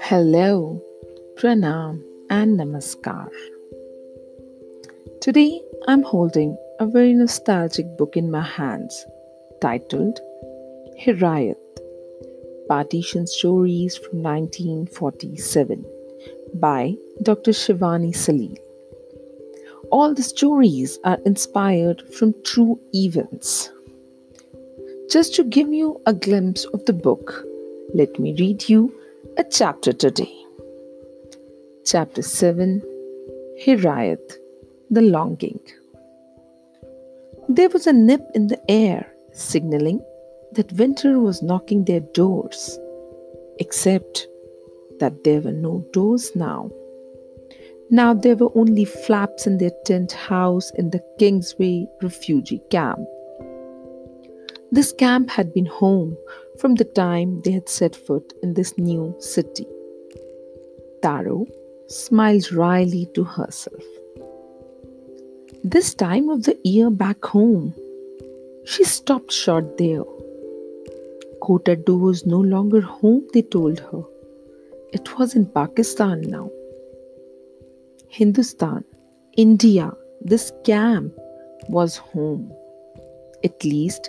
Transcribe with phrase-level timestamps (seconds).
[0.00, 0.82] Hello,
[1.36, 3.30] Pranam, and Namaskar.
[5.22, 9.06] Today I'm holding a very nostalgic book in my hands
[9.62, 10.20] titled
[11.00, 11.56] Hiraeth
[12.68, 15.86] Partition Stories from 1947
[16.54, 17.52] by Dr.
[17.52, 18.58] Shivani Salil.
[19.90, 23.70] All the stories are inspired from true events.
[25.12, 27.44] Just to give you a glimpse of the book,
[27.92, 28.94] let me read you
[29.36, 30.34] a chapter today.
[31.84, 32.80] Chapter 7
[33.62, 34.38] Hiraeth
[34.90, 35.60] The Longing.
[37.46, 40.00] There was a nip in the air signaling
[40.52, 42.78] that winter was knocking their doors,
[43.58, 44.26] except
[44.98, 46.70] that there were no doors now.
[47.90, 53.06] Now there were only flaps in their tent house in the Kingsway refugee camp.
[54.72, 56.16] This camp had been home
[56.58, 59.66] from the time they had set foot in this new city.
[61.02, 61.44] Taro
[61.88, 63.82] smiled wryly to herself.
[65.62, 67.74] This time of the year back home,
[68.64, 70.04] she stopped short there.
[71.42, 74.02] Kotadoo was no longer home, they told her.
[74.94, 76.50] It was in Pakistan now.
[78.08, 78.84] Hindustan,
[79.36, 81.12] India, this camp
[81.68, 82.50] was home.
[83.44, 84.08] At least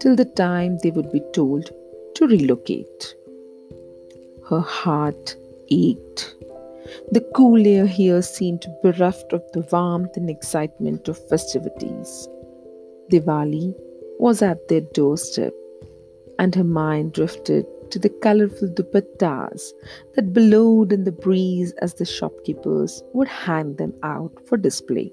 [0.00, 1.70] till the time they would be told
[2.14, 3.14] to relocate.
[4.48, 5.36] Her heart
[5.70, 6.34] ached.
[7.12, 12.28] The cool air here seemed bereft of the warmth and excitement of festivities.
[13.12, 13.74] Diwali
[14.18, 15.54] was at their doorstep,
[16.38, 19.72] and her mind drifted to the colorful dupattas
[20.14, 25.12] that billowed in the breeze as the shopkeepers would hang them out for display,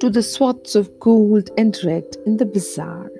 [0.00, 3.10] to the swaths of gold and red in the bazaar,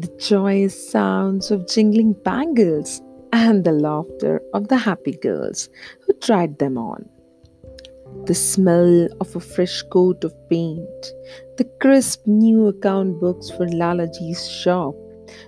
[0.00, 3.00] the joyous sounds of jingling bangles,
[3.32, 7.08] and the laughter of the happy girls who tried them on.
[8.26, 11.12] The smell of a fresh coat of paint,
[11.56, 14.94] the crisp new account books for Lalaji's shop,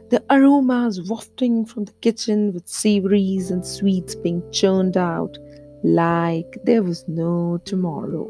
[0.08, 5.36] the aromas wafting from the kitchen with savories and sweets being churned out
[5.82, 8.26] like there was no tomorrow.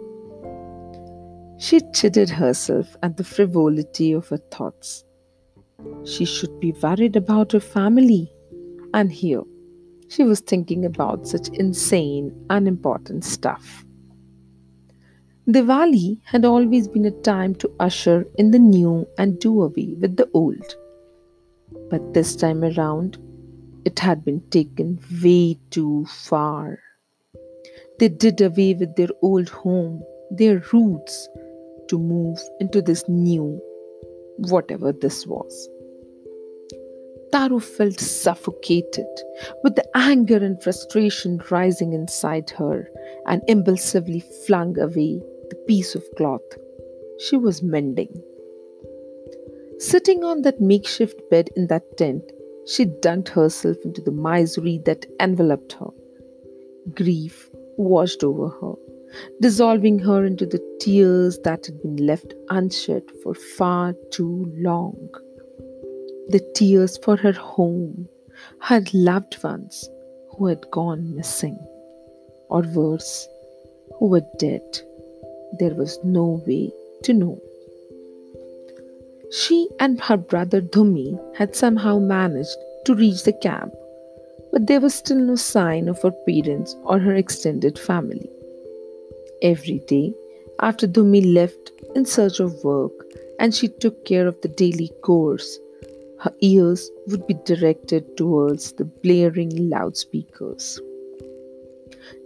[1.59, 5.05] She chided herself at the frivolity of her thoughts
[6.05, 8.33] she should be worried about her family.
[8.95, 9.43] And here,
[10.09, 13.85] she was thinking about such insane, unimportant stuff.
[15.47, 20.17] Diwali had always been a time to usher in the new and do away with
[20.17, 20.77] the old.
[21.91, 23.19] But this time around,
[23.85, 26.81] it had been taken way too far.
[27.99, 31.29] They did away with their old home, their roots,
[31.89, 33.61] to move into this new
[34.39, 35.69] whatever this was.
[37.31, 39.07] Taro felt suffocated
[39.63, 42.89] with the anger and frustration rising inside her
[43.27, 46.41] and impulsively flung away the piece of cloth
[47.19, 48.23] she was mending.
[49.79, 52.23] Sitting on that makeshift bed in that tent,
[52.67, 55.91] she dunked herself into the misery that enveloped her.
[56.95, 58.75] Grief washed over her,
[59.41, 65.09] dissolving her into the tears that had been left unshed for far too long.
[66.29, 68.09] The tears for her home,
[68.61, 69.89] her loved ones
[70.31, 71.59] who had gone missing,
[72.49, 73.29] or worse,
[73.99, 74.81] who were dead.
[75.59, 76.71] There was no way
[77.05, 77.41] to know.
[79.31, 83.75] She and her brother Dhumi had somehow managed to reach the camp,
[84.53, 88.31] but there was still no sign of her parents or her extended family.
[89.43, 90.13] Every day,
[90.61, 92.93] after Dhumi left in search of work
[93.39, 95.61] and she took care of the daily chores,
[96.21, 100.81] her ears would be directed towards the blaring loudspeakers.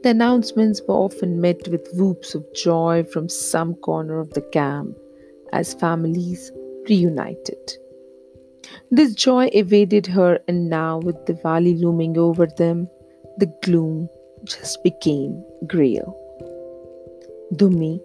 [0.03, 4.97] The announcements were often met with whoops of joy from some corner of the camp
[5.53, 6.50] as families
[6.89, 7.77] reunited.
[8.91, 12.88] This joy evaded her, and now, with Diwali looming over them,
[13.37, 14.09] the gloom
[14.44, 16.06] just became grayer.
[17.54, 18.00] Dhumi,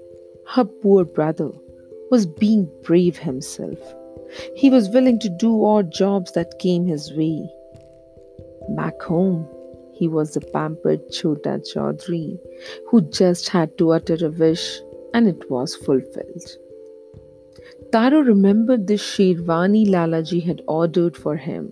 [0.47, 1.51] her poor brother,
[2.11, 3.79] was being brave himself.
[4.55, 7.49] He was willing to do odd jobs that came his way.
[8.75, 9.47] Back home,
[9.94, 12.38] he was the pampered Chota Chaudhary
[12.89, 14.81] who just had to utter a wish
[15.13, 16.49] and it was fulfilled.
[17.94, 21.71] Taro remembered the sherwani Lalaji had ordered for him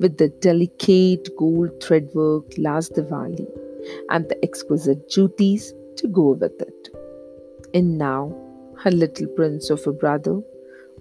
[0.00, 3.46] with the delicate gold threadwork last Diwali
[4.10, 6.95] and the exquisite jutis to go with it.
[7.74, 8.34] And now,
[8.78, 10.40] her little prince of a brother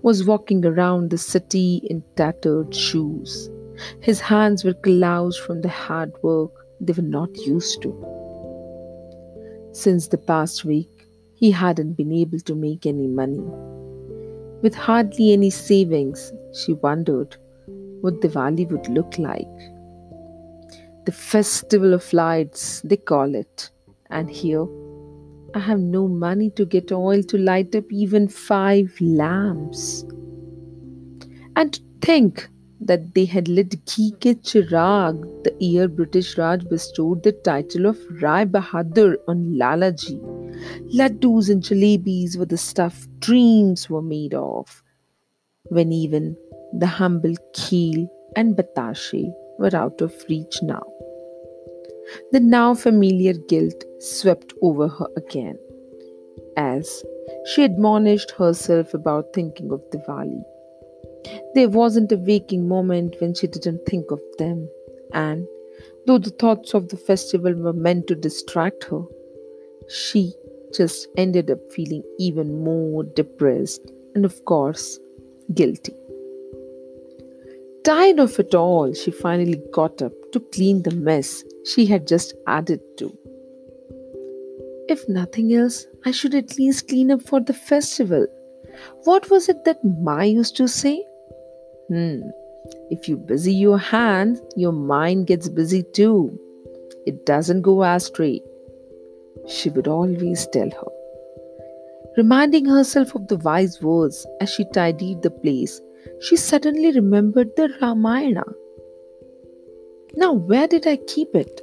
[0.02, 3.50] was walking around the city in tattered shoes.
[4.00, 7.92] His hands were calloused from the hard work they were not used to.
[9.72, 13.44] Since the past week, he hadn't been able to make any money.
[14.62, 17.36] With hardly any savings, she wondered
[18.02, 19.58] what Diwali would look like.
[21.06, 23.70] The festival of lights, they call it.
[24.10, 24.66] And here,
[25.56, 30.04] I have no money to get oil to light up even five lamps.
[31.56, 32.50] And to think
[32.82, 37.98] that they had lit Ghee Ke Chirag the year British Raj bestowed the title of
[38.22, 40.20] Rai Bahadur on Lalaji.
[40.94, 44.84] Laddus and jalebis were the stuff dreams were made of,
[45.70, 46.36] when even
[46.74, 50.84] the humble kheel and batashe were out of reach now.
[52.34, 55.58] The now familiar guilt swept over her again
[56.58, 57.04] as
[57.48, 60.42] she admonished herself about thinking of Diwali.
[61.54, 64.70] There wasn't a waking moment when she didn't think of them,
[65.14, 65.48] and
[66.06, 69.04] though the thoughts of the festival were meant to distract her,
[69.90, 70.34] she
[70.74, 75.00] just ended up feeling even more depressed and, of course,
[75.54, 75.96] guilty.
[77.84, 82.34] Tired of it all, she finally got up to clean the mess she had just
[82.48, 83.16] added to.
[84.88, 88.28] If nothing else, I should at least clean up for the festival.
[89.04, 91.04] What was it that Ma used to say?
[91.88, 92.22] Hmm,
[92.90, 96.38] if you busy your hands, your mind gets busy too.
[97.06, 98.42] It doesn't go astray.
[99.48, 100.92] She would always tell her.
[102.18, 105.82] Reminding herself of the wise words as she tidied the place
[106.20, 108.46] she suddenly remembered the Ramayana.
[110.16, 111.62] Now, where did I keep it?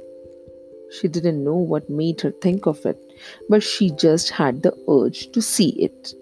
[0.99, 2.99] She didn't know what made her think of it,
[3.49, 6.13] but she just had the urge to see it.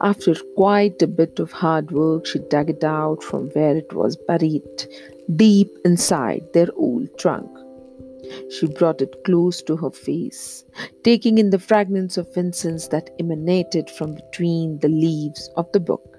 [0.00, 4.16] After quite a bit of hard work, she dug it out from where it was
[4.16, 4.86] buried,
[5.34, 7.50] deep inside their old trunk.
[8.50, 10.64] She brought it close to her face,
[11.04, 16.16] taking in the fragrance of incense that emanated from between the leaves of the book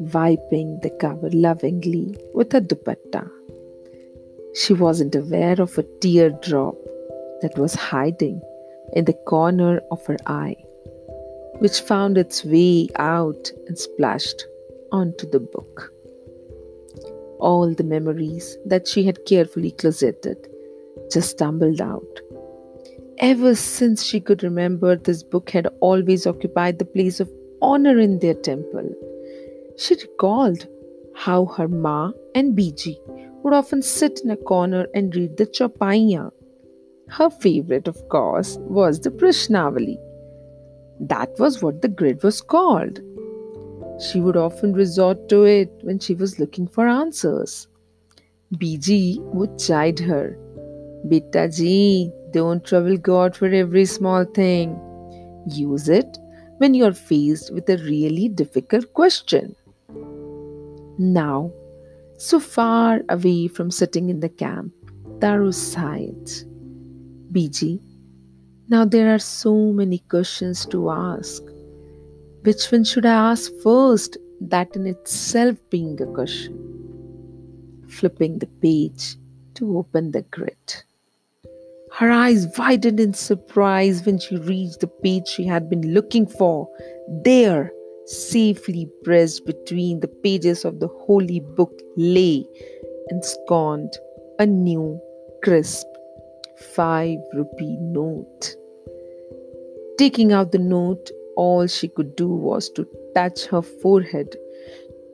[0.00, 3.30] wiping the cover lovingly with a dupatta.
[4.54, 6.76] She wasn't aware of a teardrop
[7.42, 8.40] that was hiding
[8.92, 10.56] in the corner of her eye,
[11.58, 14.44] which found its way out and splashed
[14.92, 15.92] onto the book.
[17.38, 20.48] All the memories that she had carefully closeted
[21.12, 22.20] just tumbled out.
[23.18, 27.30] Ever since she could remember, this book had always occupied the place of
[27.62, 28.90] honor in their temple
[29.80, 30.66] she recalled
[31.14, 32.96] how her ma and Biji
[33.42, 36.30] would often sit in a corner and read the Chaupaiya.
[37.08, 39.96] Her favorite, of course, was the Prashnavali.
[41.00, 43.00] That was what the grid was called.
[44.00, 47.68] She would often resort to it when she was looking for answers.
[48.54, 50.36] Biji would chide her.
[51.08, 54.78] Beta ji, don't trouble God for every small thing.
[55.46, 56.18] Use it
[56.58, 59.56] when you're faced with a really difficult question.
[60.98, 61.50] Now,
[62.20, 64.74] so far away from sitting in the camp,
[65.20, 66.26] Daru sighed.
[67.32, 67.80] Biji,
[68.68, 71.42] now there are so many questions to ask.
[72.42, 74.18] Which one should I ask first?
[74.42, 76.58] That in itself being a question.
[77.88, 79.16] Flipping the page
[79.54, 80.84] to open the grid.
[81.92, 86.68] Her eyes widened in surprise when she reached the page she had been looking for.
[87.24, 87.72] There,
[88.10, 92.44] safely pressed between the pages of the holy book lay
[93.10, 94.00] ensconced
[94.38, 95.00] a new,
[95.42, 95.86] crisp
[96.74, 98.56] five rupee note.
[99.96, 104.34] Taking out the note, all she could do was to touch her forehead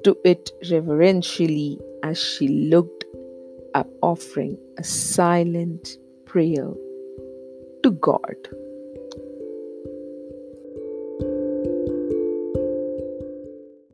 [0.05, 3.05] to it reverentially as she looked
[3.75, 6.73] up, offering a silent prayer
[7.83, 8.37] to God.